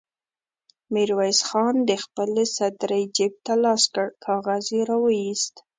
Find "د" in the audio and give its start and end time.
1.89-1.91